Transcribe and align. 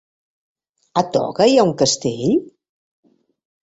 A 1.03 1.05
Toga 1.19 1.49
hi 1.51 1.55
ha 1.61 1.69
un 1.71 1.77
castell? 1.85 2.37